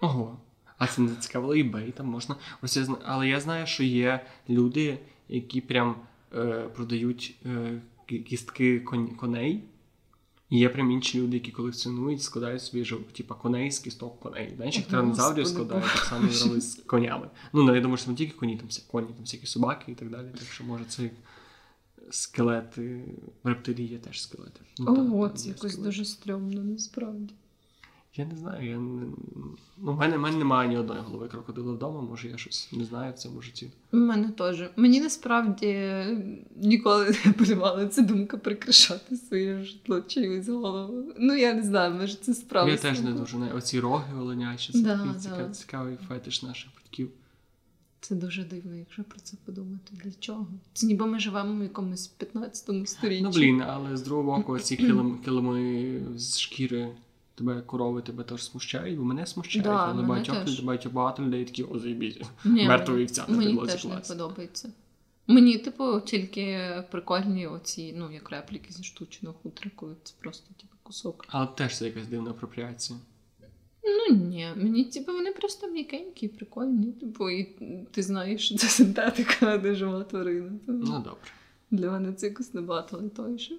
Ого. 0.00 0.38
А 0.78 0.86
це 0.86 1.02
не 1.02 1.16
цікавило 1.16 1.54
eBay, 1.54 1.92
там 1.92 2.06
можна. 2.06 2.36
Ось 2.62 2.76
я 2.76 2.84
зна... 2.84 2.96
Але 3.04 3.28
я 3.28 3.40
знаю, 3.40 3.66
що 3.66 3.84
є 3.84 4.26
люди, 4.48 4.98
які 5.28 5.60
прям 5.60 5.96
е, 6.34 6.68
продають 6.74 7.36
е, 7.46 7.82
кістки 8.06 8.80
кон- 8.80 9.16
коней. 9.16 9.64
І 10.50 10.58
є 10.58 10.68
прям 10.68 10.90
інші 10.90 11.20
люди, 11.20 11.36
які 11.36 11.50
колекціонують, 11.50 12.22
складають 12.22 12.62
собі 12.62 12.84
типу, 12.84 13.12
типа 13.12 13.34
коней 13.34 13.70
з 13.70 13.78
кісток 13.78 14.20
коней. 14.20 14.52
Знаєш, 14.56 14.76
як 14.76 14.86
тиранозаврів 14.86 15.46
складають, 15.46 15.84
так 15.84 16.04
само 16.04 16.26
Боже. 16.26 16.60
з 16.60 16.74
конями. 16.74 17.30
Ну, 17.52 17.62
ну, 17.62 17.74
я 17.74 17.80
думаю, 17.80 17.96
що 17.96 18.10
не 18.10 18.16
тільки 18.16 18.32
коні, 18.32 18.56
там 18.56 18.66
всі 18.68 18.82
коні, 18.90 19.06
там 19.06 19.20
всякі 19.20 19.46
собаки 19.46 19.92
і 19.92 19.94
так 19.94 20.10
далі. 20.10 20.26
Так 20.38 20.48
що 20.48 20.64
може 20.64 20.84
це 20.84 21.02
як 21.02 21.12
скелети, 22.10 23.04
в 23.44 23.48
рептилії 23.48 23.88
є 23.88 23.98
теж 23.98 24.22
скелети. 24.22 24.60
Ну, 24.78 24.92
Ого, 24.92 25.28
це 25.28 25.48
якось 25.48 25.72
скелети. 25.72 25.82
дуже 25.82 26.04
стрьомно, 26.04 26.64
насправді. 26.64 27.34
Я 28.14 28.24
не 28.24 28.36
знаю, 28.36 28.70
я 28.70 28.76
не... 28.78 29.06
ну, 29.78 29.92
в 29.92 29.98
мене, 29.98 30.16
в 30.16 30.20
мене 30.20 30.36
немає 30.36 30.68
ні 30.68 30.76
одної 30.76 31.00
голови 31.00 31.28
крокодила 31.28 31.72
вдома, 31.72 32.00
може 32.00 32.28
я 32.28 32.36
щось 32.36 32.68
не 32.72 32.84
знаю 32.84 33.12
в 33.12 33.18
цьому 33.18 33.42
житті. 33.42 33.70
У 33.92 33.96
мене 33.96 34.28
теж. 34.28 34.70
Мені 34.76 35.00
насправді 35.00 36.02
ніколи 36.56 37.16
не 37.24 37.32
полювала 37.32 37.86
ця 37.86 38.02
думка 38.02 38.36
прикрашати 38.36 39.16
своє 39.16 39.62
житло 39.64 40.00
чиюсь 40.00 40.48
голову. 40.48 41.12
Ну, 41.18 41.36
я 41.36 41.54
не 41.54 41.62
знаю, 41.62 41.94
може 41.94 42.14
це 42.16 42.34
справа. 42.34 42.70
я 42.70 42.76
теж 42.76 43.00
не 43.00 43.12
дуже 43.12 43.36
не 43.36 43.52
оці 43.52 43.80
роги 43.80 44.18
оленячі, 44.20 44.72
це 44.72 44.80
Да, 44.80 44.96
такий 44.96 45.12
да. 45.12 45.18
цікавий, 45.20 45.50
цікавий 45.52 45.96
фетиш 46.08 46.42
наших 46.42 46.70
батьків. 46.74 47.10
Це 48.00 48.14
дуже 48.14 48.44
дивно, 48.44 48.76
якщо 48.76 49.04
про 49.04 49.20
це 49.20 49.36
подумати. 49.44 49.92
Для 50.04 50.10
чого? 50.20 50.46
Це 50.72 50.86
ніби 50.86 51.06
ми 51.06 51.18
живемо 51.18 51.60
в 51.60 51.62
якомусь 51.62 52.06
15 52.06 52.88
сторіччі. 52.88 53.22
Ну 53.22 53.30
блін, 53.30 53.62
але 53.62 53.96
з 53.96 54.02
другого 54.02 54.36
боку, 54.38 54.58
ці 54.58 54.76
килим, 54.76 55.18
килими 55.24 56.00
з 56.16 56.38
шкіри 56.38 56.88
тебе 57.40 57.60
корови 57.62 58.02
тебе 58.02 58.24
теж 58.24 58.44
смущають, 58.44 58.98
бо 58.98 59.04
мене 59.04 59.26
смущають, 59.26 59.64
Да, 59.64 59.76
але 59.76 59.94
мене 59.94 60.08
багатьох 60.08 60.38
теж. 60.44 60.58
людей 60.58 60.88
багато, 60.92 61.22
людей 61.22 61.44
такі 61.44 61.62
о, 61.62 61.78
заєбіть. 61.78 62.24
Ні, 62.44 62.66
вівця 62.94 63.24
на 63.28 63.36
Мені 63.36 63.66
теж 63.66 63.84
не 63.84 63.96
подобається. 63.96 64.72
Мені, 65.26 65.58
типу, 65.58 66.00
тільки 66.00 66.72
прикольні 66.90 67.46
оці, 67.46 67.94
ну, 67.96 68.12
як 68.12 68.30
репліки 68.30 68.72
зі 68.72 68.84
штучного 68.84 69.34
хутра, 69.42 69.70
коли 69.76 69.94
це 70.02 70.14
просто 70.20 70.54
типу 70.60 70.74
кусок. 70.82 71.24
Але 71.28 71.46
теж 71.46 71.78
це 71.78 71.84
якась 71.84 72.06
дивна 72.06 72.30
апропріація. 72.30 72.98
Ну 73.84 74.16
ні, 74.16 74.48
мені 74.56 74.84
типу 74.84 75.12
вони 75.12 75.32
просто 75.32 75.68
м'якенькі, 75.68 76.28
прикольні. 76.28 76.92
Типу, 76.92 77.30
і 77.30 77.44
ти 77.90 78.02
знаєш, 78.02 78.46
що 78.46 78.56
це 78.58 78.66
синтетика, 78.68 79.46
а 79.46 79.58
не 79.58 79.74
жива 79.74 80.04
тварина. 80.04 80.52
Тому 80.66 80.78
Ну 80.78 80.98
добре. 80.98 81.30
для 81.70 81.90
мене 81.90 82.12
це 82.12 82.26
якось 82.26 82.54
набагато 82.54 82.96
литовіше. 82.96 83.54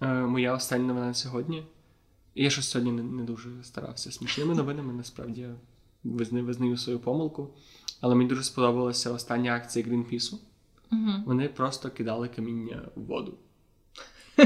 Е, 0.00 0.12
моя 0.12 0.54
остання 0.54 0.86
новина 0.86 1.14
сьогодні. 1.14 1.62
Я 2.40 2.50
щось 2.50 2.68
сьогодні 2.68 2.92
не, 2.92 3.02
не 3.02 3.22
дуже 3.22 3.50
старався 3.62 4.12
смішними 4.12 4.54
новинами, 4.54 4.92
насправді 4.92 5.40
я 5.40 5.54
визнаю, 6.04 6.44
визнаю 6.44 6.76
свою 6.76 6.98
помилку. 6.98 7.48
Але 8.00 8.14
мені 8.14 8.28
дуже 8.28 8.42
сподобалася 8.42 9.12
остання 9.12 9.56
акція 9.56 9.84
Грінпісу. 9.84 10.38
Угу. 10.92 11.10
Вони 11.26 11.48
просто 11.48 11.90
кидали 11.90 12.28
каміння 12.28 12.82
в 12.96 13.04
воду. 13.04 13.34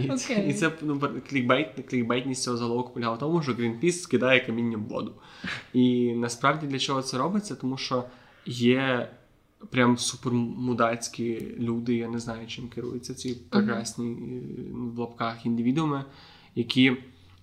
І, 0.00 0.10
Окей. 0.10 0.50
і 0.50 0.54
це 0.54 0.72
ну, 0.82 1.00
клікбейт, 1.28 1.68
клікбейтність 1.90 2.42
цього 2.42 2.56
заголовку 2.56 2.92
полягала 2.92 3.16
в 3.16 3.18
тому, 3.18 3.42
що 3.42 3.52
Greenpeace 3.52 3.92
скидає 3.92 4.40
каміння 4.40 4.76
в 4.76 4.80
воду. 4.80 5.14
І 5.72 6.12
насправді 6.12 6.66
для 6.66 6.78
чого 6.78 7.02
це 7.02 7.18
робиться? 7.18 7.54
Тому 7.54 7.76
що 7.76 8.04
є 8.46 9.10
прям 9.70 9.98
супермудацькі 9.98 11.54
люди, 11.58 11.94
я 11.94 12.08
не 12.08 12.18
знаю, 12.18 12.46
чим 12.46 12.68
керуються 12.68 13.14
ці 13.14 13.34
прекрасні 13.34 14.10
е, 14.10 14.16
в 14.72 14.98
лапках 14.98 15.46
індивідууми, 15.46 16.04
які 16.54 16.96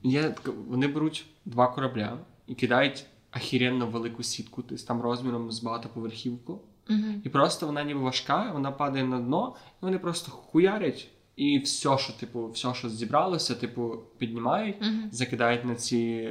є, 0.04 0.36
вони 0.68 0.88
беруть 0.88 1.26
два 1.46 1.68
корабля 1.68 2.18
і 2.48 2.56
кидають 2.56 3.06
ахіренно 3.32 3.88
велику 3.88 4.24
сітку, 4.24 4.64
тобто 4.70 4.86
там 4.86 5.02
розміром 5.02 5.52
з 5.52 5.64
багатоповерхівку. 5.64 6.62
Угу. 6.90 7.00
І 7.24 7.30
просто 7.30 7.66
вона 7.66 7.84
ніби 7.84 8.00
важка, 8.00 8.52
вона 8.54 8.72
падає 8.72 9.06
на 9.06 9.20
дно, 9.20 9.56
і 9.82 9.86
вони 9.86 10.00
просто 10.00 10.32
хуярять, 10.32 11.08
і 11.36 11.60
все, 11.60 11.98
що, 11.98 12.14
типу, 12.14 12.50
все, 12.50 12.74
що 12.74 12.90
зібралося, 12.90 13.56
типу, 13.56 13.98
піднімають, 14.18 14.76
Угу. 14.82 14.92
закидають 15.12 15.66
на 15.66 15.76
ці 15.76 16.30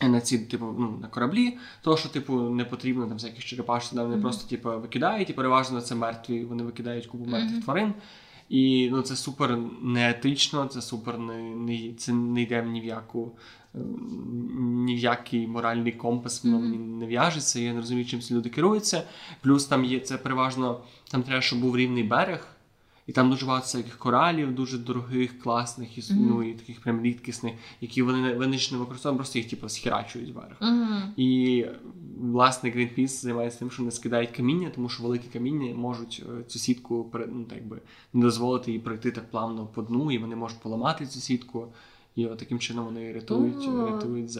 е, 0.00 0.08
на 0.08 0.20
ці, 0.20 0.38
типу, 0.38 0.74
ну, 0.78 0.98
на 1.02 1.08
кораблі, 1.08 1.58
то, 1.82 1.96
що, 1.96 2.08
типу, 2.08 2.40
не 2.40 2.64
потрібно 2.64 3.06
там 3.06 3.14
всяких 3.16 3.44
черепаш, 3.44 3.92
вони 3.92 4.08
Мгм. 4.08 4.22
просто 4.22 4.50
типу, 4.50 4.80
викидають, 4.80 5.30
і 5.30 5.32
переважно 5.32 5.80
це 5.80 5.94
мертві, 5.94 6.44
вони 6.44 6.62
викидають 6.62 7.06
купу 7.06 7.24
мертвих 7.24 7.64
тварин. 7.64 7.94
І 8.52 8.88
ну, 8.90 9.02
це 9.02 9.16
супер 9.16 9.58
неетично, 9.82 10.66
це 10.66 10.82
супер 10.82 11.18
не, 11.18 11.42
не, 11.42 11.94
це 11.94 12.12
не 12.12 12.42
йде 12.42 12.62
ні 12.62 12.80
в 12.80 12.84
яку 12.84 13.32
е, 13.74 13.78
ні 14.60 14.94
в 14.94 14.98
який 14.98 15.46
моральний 15.46 15.92
компас, 15.92 16.44
воно 16.44 16.60
мені 16.60 16.78
не 16.78 17.06
в'яжеться. 17.06 17.60
Я 17.60 17.72
не 17.72 17.80
розумію, 17.80 18.06
чим 18.06 18.20
ці 18.20 18.34
люди 18.34 18.48
керуються. 18.48 19.02
Плюс 19.40 19.66
там 19.66 19.84
є 19.84 20.00
це 20.00 20.16
переважно, 20.18 20.80
там 21.10 21.22
треба, 21.22 21.40
щоб 21.40 21.60
був 21.60 21.76
рівний 21.76 22.02
берег. 22.02 22.51
І 23.06 23.12
там 23.12 23.30
дуже 23.30 23.46
багато 23.46 23.64
всяких 23.64 23.98
коралів, 23.98 24.54
дуже 24.54 24.78
дорогих, 24.78 25.38
класних, 25.38 25.98
і, 25.98 26.14
ну, 26.14 26.42
і 26.42 26.54
таких 26.54 26.80
прям 26.80 27.02
рідкісних, 27.02 27.54
які 27.80 28.02
вони 28.02 28.34
вони 28.34 28.58
ж 28.58 28.74
не 28.74 28.80
використовують, 28.80 29.18
просто 29.18 29.38
їх 29.38 29.50
типу 29.50 29.68
схерачують 29.68 30.34
берег. 30.34 30.56
Мгм. 30.60 31.02
І 31.16 31.64
власне 32.20 32.70
Greenpeace 32.70 33.08
займається 33.08 33.58
тим, 33.58 33.70
що 33.70 33.82
не 33.82 33.90
скидають 33.90 34.30
каміння, 34.30 34.70
тому 34.74 34.88
що 34.88 35.02
великі 35.02 35.28
каміння 35.32 35.74
можуть 35.74 36.24
е, 36.40 36.44
цю 36.44 36.58
сітку 36.58 37.10
ну, 37.28 37.44
так 37.44 37.66
би, 37.66 37.80
не 38.12 38.22
дозволити 38.22 38.72
їй 38.72 38.78
пройти 38.78 39.10
так 39.10 39.30
плавно 39.30 39.66
по 39.66 39.82
дну, 39.82 40.12
і 40.12 40.18
вони 40.18 40.36
можуть 40.36 40.60
поламати 40.60 41.06
цю 41.06 41.20
сітку. 41.20 41.68
І 42.16 42.26
от 42.26 42.38
таким 42.38 42.58
чином 42.58 42.84
вони 42.84 43.12
рятують, 43.12 43.68
О. 43.68 43.86
рятують 43.86 44.38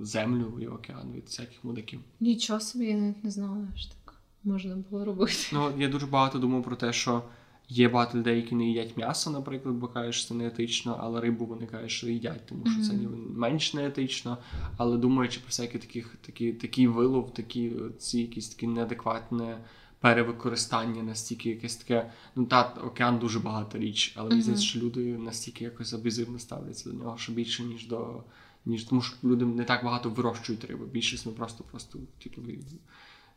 землю 0.00 0.52
і 0.60 0.66
океан 0.66 1.12
від 1.14 1.24
всяких 1.24 1.64
мудаків. 1.64 2.00
Нічого 2.20 2.60
собі 2.60 2.86
я 2.86 2.96
навіть 2.96 3.24
не 3.24 3.30
знала, 3.30 3.68
що 3.76 3.90
так 3.90 4.14
можна 4.44 4.76
було 4.90 5.04
робити. 5.04 5.32
Ну, 5.52 5.72
я 5.78 5.88
дуже 5.88 6.06
багато 6.06 6.38
думав 6.38 6.62
про 6.62 6.76
те, 6.76 6.92
що 6.92 7.22
є 7.70 7.88
багато 7.88 8.18
людей, 8.18 8.36
які 8.36 8.54
не 8.54 8.64
їдять 8.64 8.96
м'ясо, 8.96 9.30
наприклад, 9.30 9.74
бо 9.74 9.88
кажуть, 9.88 10.14
що 10.14 10.28
це 10.28 10.34
не 10.34 10.46
етично, 10.46 10.98
але 11.00 11.20
рибу 11.20 11.46
вони 11.46 11.66
кажуть, 11.66 11.90
що 11.90 12.08
їдять, 12.08 12.46
тому 12.46 12.66
що 12.66 12.82
це 12.82 12.92
менш 13.34 13.74
не 13.74 13.86
етично. 13.86 14.38
Але 14.76 14.96
думаючи 14.96 15.40
про 15.40 15.46
всякі 15.46 15.78
таких, 15.78 16.16
такі, 16.20 16.52
такий 16.52 16.86
вилов, 16.86 17.34
такі 17.34 17.72
ці 17.98 18.20
якісь 18.20 18.48
такі 18.48 18.66
неадекватне 18.66 19.58
перевикористання, 20.00 21.02
настільки 21.02 21.48
якесь 21.48 21.76
таке. 21.76 22.10
Ну 22.36 22.44
та 22.44 22.62
океан 22.62 23.18
дуже 23.18 23.40
багата 23.40 23.78
річ, 23.78 24.12
але 24.16 24.28
мені 24.28 24.42
здається, 24.42 24.64
що 24.64 24.80
люди 24.80 25.18
настільки 25.18 25.64
якось 25.64 25.92
аб'юзивно 25.92 26.38
ставляться 26.38 26.90
до 26.90 26.96
нього, 26.96 27.18
що 27.18 27.32
більше 27.32 27.62
ніж 27.62 27.86
до. 27.86 28.24
Ніж 28.66 28.84
тому, 28.84 29.02
що 29.02 29.16
люди 29.24 29.44
не 29.44 29.64
так 29.64 29.84
багато 29.84 30.10
вирощують 30.10 30.64
риби. 30.64 30.86
Більшість 30.86 31.26
ми 31.26 31.32
просто 31.32 31.64
просто 31.64 31.98
типу 32.22 32.40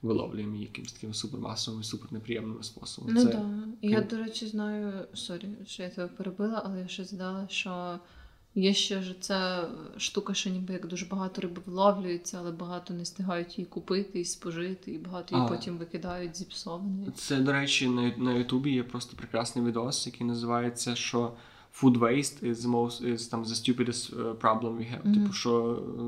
виловлюємо 0.03 0.53
її 0.53 0.65
якимось 0.65 0.93
таким 0.93 1.13
супермасовим, 1.13 1.83
супернеприємним 1.83 2.63
способом. 2.63 3.13
Ну 3.13 3.25
так. 3.25 3.41
Я, 3.81 4.01
до 4.01 4.17
речі, 4.17 4.48
знаю, 4.48 4.93
sorry, 5.13 5.50
що 5.65 5.83
я 5.83 5.89
тебе 5.89 6.07
перебила, 6.07 6.62
але 6.65 6.79
я 6.79 6.88
ще 6.88 7.03
згадала, 7.03 7.48
що 7.50 8.00
є 8.55 8.74
ще 8.74 9.01
ж 9.01 9.15
ця 9.19 9.69
штука, 9.98 10.33
що 10.33 10.50
ніби 10.50 10.74
як 10.74 10.88
дуже 10.88 11.05
багато 11.05 11.41
риби 11.41 11.62
виловлюється, 11.65 12.38
але 12.39 12.51
багато 12.51 12.93
не 12.93 13.03
встигають 13.03 13.57
її 13.57 13.65
купити 13.65 14.19
і 14.19 14.25
спожити, 14.25 14.91
і 14.91 14.98
багато 14.98 15.36
її 15.36 15.48
А. 15.48 15.50
потім 15.50 15.77
викидають 15.77 16.38
зіпсованою. 16.38 17.12
Це, 17.15 17.39
до 17.39 17.51
речі, 17.51 17.88
на, 17.88 18.17
на 18.17 18.33
Ютубі 18.33 18.72
є 18.72 18.83
просто 18.83 19.17
прекрасний 19.17 19.65
відос, 19.65 20.07
який 20.07 20.27
називається, 20.27 20.95
що 20.95 21.33
food 21.81 21.97
waste 21.99 22.43
is 22.43 22.55
the 22.55 22.69
most 22.69 23.01
is 23.01 23.27
там 23.27 23.43
the 23.43 23.55
stupidest 23.55 24.13
uh, 24.13 24.33
problem 24.33 24.77
we 24.77 24.93
have. 24.93 25.05
Мгм. 25.05 25.13
Типу, 25.13 25.33
що 25.33 25.83
е, 25.99 26.01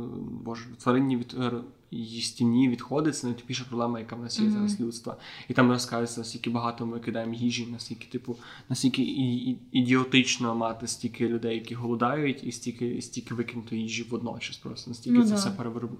боже, 0.43 0.65
тваринні 0.77 1.17
від 1.17 1.35
е, 1.39 1.51
їстівні 1.91 2.69
відходи 2.69 3.11
це 3.11 3.27
найтупіша 3.27 3.63
проблема, 3.69 3.99
яка 3.99 4.15
в 4.15 4.21
нас 4.21 4.39
є 4.39 4.45
Мгм. 4.45 4.53
зараз 4.53 4.79
людства. 4.79 5.17
І 5.49 5.53
там 5.53 5.71
розказується, 5.71 6.19
наскільки 6.19 6.49
багато 6.49 6.85
ми 6.85 6.99
кидаємо 6.99 7.33
їжі, 7.33 7.67
наскільки, 7.71 8.07
типу, 8.07 8.35
наскільки 8.69 9.01
і, 9.01 9.51
і, 9.51 9.57
ідіотично 9.71 10.55
мати 10.55 10.87
стільки 10.87 11.29
людей, 11.29 11.55
які 11.55 11.75
голодають, 11.75 12.43
і 12.43 12.51
стільки, 12.51 12.87
і 12.87 13.01
стільки 13.01 13.33
викинутої 13.33 13.81
їжі 13.81 14.03
водночас. 14.03 14.57
Просто 14.57 14.91
настільки 14.91 15.17
Ну 15.17 15.25
це 15.25 15.35
все 15.35 15.49
перевироб, 15.49 15.91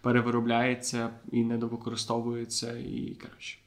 перевиробляється 0.00 1.10
і 1.32 1.44
недовикористовується, 1.44 2.78
і 2.78 3.16
коротше. 3.22 3.58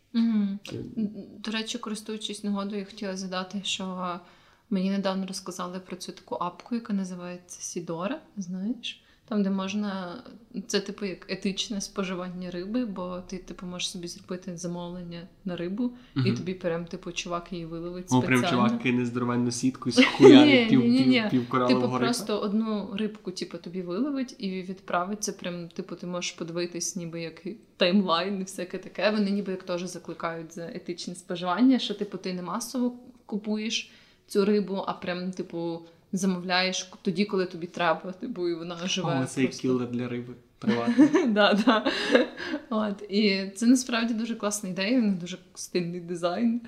До 1.40 1.52
речі, 1.52 1.78
користуючись 1.78 2.44
нагодою, 2.44 2.80
я 2.80 2.86
хотіла 2.86 3.18
задати, 3.18 3.62
що 3.64 4.20
мені 4.70 4.90
недавно 4.92 5.26
розказали 5.26 5.80
про 5.80 5.96
цю 5.96 6.12
таку 6.12 6.36
апку, 6.36 6.76
яка 6.76 6.94
називається 6.94 7.62
Сідора, 7.62 8.20
знаєш? 8.38 9.04
Там, 9.30 9.44
де 9.44 9.50
можна. 9.50 10.24
Це, 10.68 10.80
типу, 10.80 11.06
як 11.06 11.32
етичне 11.32 11.82
споживання 11.82 12.52
риби, 12.52 12.86
бо 12.86 13.22
ти, 13.28 13.38
типу, 13.38 13.66
можеш 13.66 13.90
собі 13.90 14.08
зробити 14.08 14.58
замовлення 14.58 15.28
на 15.46 15.56
рибу, 15.56 15.92
і 16.26 16.32
тобі 16.32 16.54
прям, 16.54 16.86
типу, 16.86 17.12
чувак 17.12 17.52
її 17.54 17.66
виловить 17.66 18.06
Ну, 18.12 18.22
спеціально. 18.22 18.42
прям 18.42 18.52
чувак 18.52 18.82
кине 18.82 19.06
здоровенну 19.06 19.52
сітку 19.52 19.90
і 19.90 19.92
схуярить 19.92 20.70
пів, 20.70 20.80
Ні-ні-ні. 20.80 21.22
пів, 21.22 21.32
пів 21.32 21.50
коралового 21.50 21.88
Типу, 21.88 22.00
просто 22.00 22.40
одну 22.40 22.90
рибку, 22.96 23.32
типу, 23.32 23.58
тобі 23.58 23.82
виловить 23.82 24.36
і 24.38 24.50
відправиться. 24.62 25.34
Прям, 25.34 25.68
типу, 25.68 25.96
ти 25.96 26.08
можеш 26.08 26.32
подивитись, 26.32 26.96
ніби 26.96 27.22
як 27.22 27.42
таймлайн 27.78 28.40
і 28.40 28.44
всяке 28.44 28.78
таке. 28.78 29.12
Вони 29.12 29.32
ніби 29.32 29.52
як 29.52 29.64
теж 29.64 29.84
закликають 29.84 30.54
за 30.56 30.66
етичне 30.68 31.16
споживання, 31.16 31.80
що, 31.80 31.94
типу, 31.94 32.18
ти 32.18 32.34
не 32.34 32.42
масово 32.42 32.94
купуєш 33.26 33.92
цю 34.28 34.46
рибу, 34.46 34.84
а 34.88 34.94
прям, 34.94 35.32
типу, 35.32 35.82
замовляєш 36.14 36.92
тоді, 37.02 37.26
коли 37.26 37.46
тобі 37.46 37.68
треба. 37.68 38.12
Типу, 38.12 38.50
і 38.50 38.54
вона 38.56 38.88
живе. 38.88 39.22
О, 39.24 39.26
це 39.26 39.42
просто. 39.44 39.62
кілер 39.62 39.88
для 39.92 40.08
риби. 40.08 40.34
Приватно. 40.60 41.84
От. 42.70 43.02
І 43.10 43.52
це 43.56 43.66
насправді 43.66 44.14
дуже 44.14 44.36
класна 44.36 44.70
ідея, 44.70 45.00
у 45.00 45.02
них 45.02 45.18
дуже 45.18 45.38
стильний 45.56 46.00
дизайн. 46.00 46.62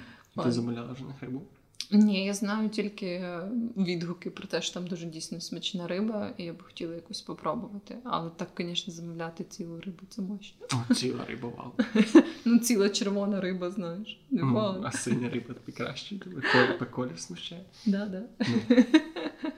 Ти 0.43 0.51
замовляла 0.51 0.93
вже 0.93 1.03
на 1.03 1.13
рибу? 1.21 1.41
Ні, 1.91 2.25
я 2.25 2.33
знаю 2.33 2.69
тільки 2.69 3.05
е, 3.05 3.49
відгуки 3.77 4.29
про 4.29 4.47
те, 4.47 4.61
що 4.61 4.73
там 4.73 4.87
дуже 4.87 5.05
дійсно 5.05 5.41
смачна 5.41 5.87
риба, 5.87 6.33
і 6.37 6.43
я 6.43 6.53
б 6.53 6.63
хотіла 6.63 6.95
якусь 6.95 7.21
попробувати. 7.21 7.97
Але 8.03 8.29
так, 8.29 8.49
звісно, 8.57 8.93
замовляти 8.93 9.43
цілу 9.43 9.79
рибу 9.81 10.03
це 10.09 10.21
мощно. 10.21 10.67
О, 10.89 10.93
ціла 10.93 11.25
риба, 11.25 11.49
вау. 11.57 11.71
Ну, 12.45 12.59
ціла 12.59 12.89
червона 12.89 13.41
риба, 13.41 13.71
знаєш. 13.71 14.19
Непогано. 14.31 14.81
А 14.85 14.91
синя 14.91 15.29
риба 15.29 15.53
тобі 15.53 15.71
краще. 15.71 16.19
Колір, 16.19 16.91
колір 16.91 17.19
смущає. 17.19 17.65
Да, 17.85 18.05
да. 18.05 18.23
Ну. 18.39 18.83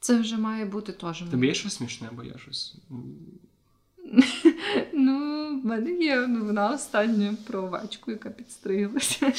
Це 0.00 0.20
вже 0.20 0.36
має 0.36 0.64
бути 0.64 0.92
теж. 0.92 1.24
Тобі 1.30 1.46
є 1.46 1.54
щось 1.54 1.74
смішне, 1.74 2.08
бо 2.12 2.24
я 2.24 2.38
щось. 2.38 2.76
Ну, 4.92 5.48
в 5.62 5.66
мене 5.66 5.90
є 5.90 6.26
новина 6.26 6.70
остання 6.70 7.36
про 7.46 7.62
овечку, 7.62 8.10
яка 8.10 8.30
підстриглася. 8.30 9.32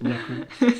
Дякую. 0.00 0.46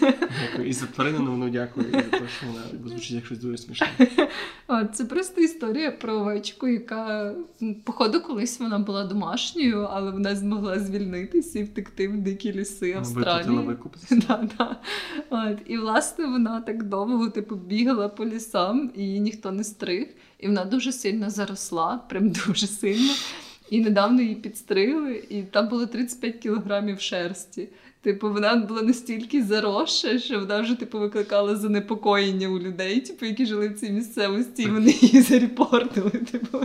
Дякую. 0.42 0.68
І 0.68 0.72
за 0.72 0.86
тварину 0.86 1.18
новину 1.18 1.50
дякую, 1.50 1.88
і 1.88 1.92
за 1.92 2.02
те, 2.02 2.22
що 2.38 2.46
вона 2.46 2.88
звучить 2.88 3.10
як 3.10 3.26
щось 3.26 3.38
дуже 3.38 3.58
смішне. 3.58 3.88
От, 4.66 4.96
це 4.96 5.04
просто 5.04 5.40
історія 5.40 5.90
про 5.90 6.14
овечку, 6.14 6.68
яка, 6.68 7.34
походу, 7.84 8.20
колись 8.20 8.60
вона 8.60 8.78
була 8.78 9.04
домашньою, 9.04 9.88
але 9.90 10.10
вона 10.10 10.36
змогла 10.36 10.80
звільнитися 10.80 11.58
і 11.58 11.62
втекти 11.62 12.08
в 12.08 12.16
дикі 12.16 12.52
ліси 12.52 12.92
Австралії. 12.92 13.76
Да, 14.10 14.48
да. 14.58 14.76
От, 15.30 15.58
і 15.66 15.78
власне 15.78 16.26
вона 16.26 16.60
так 16.60 16.82
довго 16.82 17.30
типу, 17.30 17.56
бігала 17.56 18.08
по 18.08 18.26
лісам, 18.26 18.90
і 18.96 19.02
її 19.02 19.20
ніхто 19.20 19.52
не 19.52 19.64
стриг. 19.64 20.06
І 20.38 20.46
вона 20.46 20.64
дуже 20.64 20.92
сильно 20.92 21.30
заросла, 21.30 22.00
прям 22.08 22.30
дуже 22.30 22.66
сильно. 22.66 23.12
І 23.70 23.80
недавно 23.80 24.22
її 24.22 24.34
підстригли, 24.34 25.24
і 25.28 25.42
там 25.42 25.68
було 25.68 25.86
35 25.86 26.36
кілограмів 26.36 27.00
шерсті. 27.00 27.68
Типу, 28.06 28.32
вона 28.32 28.56
була 28.56 28.82
настільки 28.82 29.42
заросша, 29.42 30.18
що 30.18 30.40
вона 30.40 30.60
вже 30.60 30.74
типу 30.74 30.98
викликала 30.98 31.56
занепокоєння 31.56 32.48
у 32.48 32.58
людей, 32.58 33.00
типу, 33.00 33.26
які 33.26 33.46
жили 33.46 33.68
в 33.68 33.74
цій 33.74 33.90
місцевості, 33.90 34.62
і 34.62 34.66
вони 34.66 34.90
її 35.00 35.22
зарепортили. 35.22 36.10
Типу. 36.10 36.58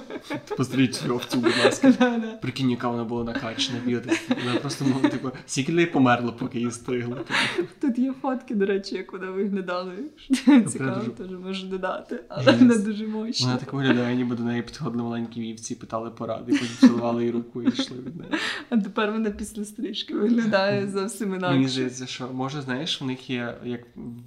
Постріть 0.57 0.95
цю 0.95 1.15
овцю, 1.15 1.37
будь 1.37 1.53
ласка. 1.65 1.93
Да-да. 1.99 2.27
Прикинь, 2.41 2.71
яка 2.71 2.89
вона 2.89 3.03
була 3.03 3.23
накачана 3.23 3.79
бігати. 3.85 4.19
Вона 4.45 4.59
просто 4.59 4.85
могла, 4.85 5.09
типу, 5.09 5.31
скільки 5.45 5.71
людей 5.71 5.85
померло, 5.85 6.33
поки 6.39 6.59
її 6.59 6.71
стригли. 6.71 7.15
Типу. 7.15 7.69
Тут 7.81 7.99
є 7.99 8.13
фотки, 8.21 8.55
до 8.55 8.65
речі, 8.65 8.95
як 8.95 9.13
вона 9.13 9.31
виглядала. 9.31 9.91
Якщо 10.29 10.61
цікаво, 10.69 10.95
дуже- 10.95 11.11
теж 11.11 11.39
можу 11.39 11.67
додати. 11.67 12.19
Але 12.29 12.51
вона 12.51 12.77
дуже 12.77 13.07
мощна. 13.07 13.47
Вона 13.47 13.59
так 13.59 13.73
виглядає, 13.73 14.15
ніби 14.15 14.35
до 14.35 14.43
неї 14.43 14.61
підходили 14.61 15.03
маленькі 15.03 15.41
вівці, 15.41 15.75
питали 15.75 16.09
поради, 16.09 16.51
потім 16.51 16.67
цілували 16.79 17.21
її 17.21 17.31
руку 17.31 17.63
і 17.63 17.67
йшли 17.67 17.97
від 17.97 18.15
неї. 18.15 18.31
А 18.69 18.77
тепер 18.77 19.11
вона 19.11 19.29
після 19.29 19.65
стрижки 19.65 20.13
виглядає 20.15 20.87
зовсім 20.87 21.30
Мені 21.39 21.55
інакше. 21.55 21.69
здається, 21.69 22.07
що 22.07 22.27
може, 22.33 22.61
знаєш, 22.61 23.01
в 23.01 23.05
них 23.05 23.29
є, 23.29 23.57
як 23.63 23.81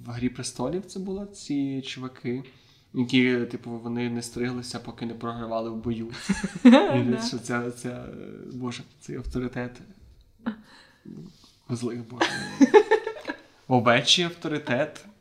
в 0.05 0.11
Грі 0.11 0.29
престолів 0.29 0.85
це 0.85 0.99
було 0.99 1.25
ці 1.25 1.81
чуваки, 1.81 2.43
які, 2.93 3.37
типу, 3.37 3.71
вони 3.71 4.09
не 4.09 4.21
стриглися, 4.21 4.79
поки 4.79 5.05
не 5.05 5.13
програвали 5.13 5.69
в 5.69 5.75
бою. 5.75 6.11
Що 7.27 7.37
ця, 7.37 7.71
ця, 7.71 8.05
боже, 8.53 8.83
цей 8.99 9.15
авторитет 9.15 9.71
злих 11.69 11.99
боже. 12.09 12.29
Овечий 13.67 14.25
авторитет 14.25 14.95
Це 14.95 15.14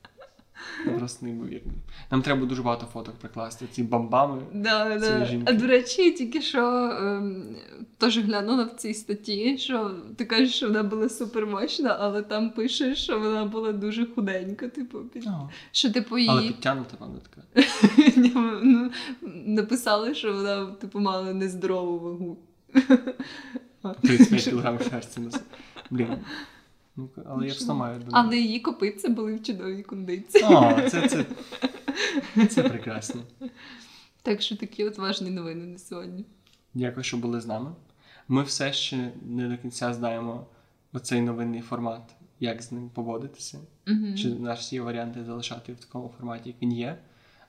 просто 0.98 1.26
неймовірно. 1.26 1.72
Нам 2.10 2.22
треба 2.22 2.46
дуже 2.46 2.62
багато 2.62 2.86
фоток 2.86 3.14
прикласти. 3.14 3.66
Ці 3.70 3.82
бамбами. 3.82 4.42
Да, 4.52 4.98
да. 4.98 5.26
жінки. 5.26 5.52
А 5.52 5.52
до 5.52 5.66
речі, 5.66 6.10
тільки 6.10 6.42
що 6.42 6.60
ем, 6.60 7.56
теж 7.98 8.18
глянула 8.18 8.64
в 8.64 8.70
цій 8.70 8.94
статті, 8.94 9.58
що 9.58 9.90
ти 10.16 10.24
кажеш, 10.24 10.54
що 10.54 10.66
вона 10.66 10.82
була 10.82 11.08
супермощна, 11.08 11.96
але 12.00 12.22
там 12.22 12.50
пише, 12.50 12.94
що 12.94 13.18
вона 13.18 13.44
була 13.44 13.72
дуже 13.72 14.06
худенька. 14.06 14.68
Типу, 14.68 14.98
під... 14.98 15.24
Що 15.72 15.92
типу 15.92 16.16
Але 16.28 16.42
підтягнута, 16.42 16.96
певно, 16.96 17.18
така. 17.30 17.68
Ну, 18.62 18.90
написали, 19.46 20.14
що 20.14 20.32
вона 20.32 20.66
типу 20.66 21.00
мала 21.00 21.32
нездорову 21.32 21.98
вагу. 21.98 22.38
35 24.02 24.44
кг 24.44 24.90
шерсті 24.90 25.20
носить. 25.20 25.42
Блін. 25.90 26.16
Ну, 26.96 27.10
але 27.26 27.46
я 27.46 27.52
все 27.52 27.74
маю 27.74 27.98
думаю. 27.98 28.12
Але 28.26 28.36
її 28.36 28.60
копитці 28.60 29.08
були 29.08 29.34
в 29.34 29.42
чудовій 29.42 29.82
кондиції. 29.82 30.44
О, 30.44 30.88
це, 30.90 31.08
це, 31.08 31.26
це 32.46 32.62
прекрасно. 32.62 33.22
Так 34.22 34.42
що 34.42 34.56
такі 34.56 34.84
от 34.84 34.98
важні 34.98 35.30
новини 35.30 35.66
на 35.66 35.78
сьогодні. 35.78 36.24
Дякую, 36.74 37.04
що 37.04 37.16
були 37.16 37.40
з 37.40 37.46
нами. 37.46 37.70
Ми 38.28 38.42
все 38.42 38.72
ще 38.72 39.12
не 39.22 39.48
до 39.48 39.58
кінця 39.58 39.94
знаємо 39.94 40.46
оцей 40.92 41.20
новинний 41.20 41.60
формат, 41.60 42.14
як 42.40 42.62
з 42.62 42.72
ним 42.72 42.90
поводитися. 42.90 43.58
Угу. 43.88 44.14
Чи 44.16 44.28
наші 44.28 44.74
є 44.74 44.82
варіанти 44.82 45.24
залишати 45.24 45.72
в 45.72 45.76
такому 45.76 46.12
форматі, 46.16 46.48
як 46.48 46.62
він 46.62 46.72
є, 46.72 46.98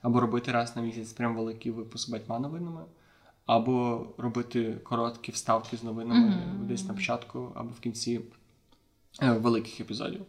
або 0.02 0.20
робити 0.20 0.52
раз 0.52 0.76
на 0.76 0.82
місяць 0.82 1.12
прям 1.12 1.36
великий 1.36 1.72
випуск 1.72 2.10
батьма 2.10 2.38
новинами, 2.38 2.80
або 3.46 4.06
робити 4.18 4.76
короткі 4.82 5.32
вставки 5.32 5.76
з 5.76 5.82
новинами 5.82 6.26
Мгм. 6.28 6.66
десь 6.66 6.88
на 6.88 6.94
початку 6.94 7.52
або 7.54 7.70
в 7.70 7.80
кінці 7.80 8.20
великих 9.20 9.80
епізодів. 9.80 10.20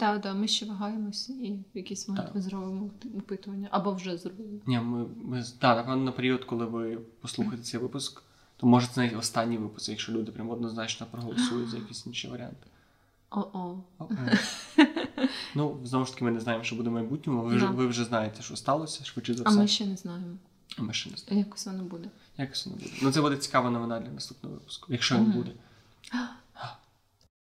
Так, 0.00 0.22
так, 0.22 0.36
ми 0.36 0.48
ще 0.48 0.66
вагаємося 0.66 1.32
і 1.32 1.52
в 1.52 1.76
якийсь 1.76 2.08
момент 2.08 2.26
Так. 2.26 2.34
ми 2.34 2.42
зробимо 2.42 2.90
опитування. 3.18 3.68
Або 3.70 3.94
вже 3.94 4.16
зробили. 4.16 4.60
Ні, 4.66 4.78
ми, 4.80 5.06
ми 5.22 5.44
та, 5.58 5.76
напевно, 5.76 6.04
на 6.04 6.12
період, 6.12 6.44
коли 6.44 6.66
ви 6.66 6.98
послухаєте 7.20 7.64
цей 7.64 7.80
випуск, 7.80 8.22
то 8.56 8.66
може 8.66 8.86
це 8.86 9.00
навіть 9.00 9.18
останній 9.18 9.58
випуск, 9.58 9.88
якщо 9.88 10.12
люди 10.12 10.32
прям 10.32 10.50
однозначно 10.50 11.06
проголосують 11.10 11.68
за 11.68 11.76
якісь 11.76 12.06
інші 12.06 12.28
варіанти. 12.28 12.66
О-о. 13.30 13.76
Е. 14.10 14.38
Ну, 15.54 15.80
знову 15.84 16.04
ж 16.04 16.12
таки, 16.12 16.24
ми 16.24 16.30
не 16.30 16.40
знаємо, 16.40 16.64
що 16.64 16.76
буде 16.76 16.90
в 16.90 16.92
майбутньому. 16.92 17.42
Ви, 17.42 17.60
Да. 17.60 17.66
ви 17.66 17.86
вже 17.86 18.04
знаєте, 18.04 18.42
що 18.42 18.56
сталося, 18.56 19.04
швидше 19.04 19.34
за 19.34 19.42
А 19.46 19.50
ми 19.50 19.68
ще 19.68 19.86
не 19.86 19.96
знаємо. 19.96 20.36
А 20.78 20.82
ми 20.82 20.92
ще 20.92 21.10
не 21.10 21.16
знаємо. 21.16 21.46
Якось 21.46 21.66
воно 21.66 21.82
буде. 21.82 22.08
Якось 22.38 22.66
воно 22.66 22.78
буде. 22.78 22.90
Ну, 23.02 23.12
це 23.12 23.20
буде 23.20 23.36
цікава 23.36 23.70
новина 23.70 24.00
для 24.00 24.10
наступного 24.10 24.54
випуску, 24.54 24.92
якщо 24.92 25.16
він 25.16 25.24
буде. 25.24 25.50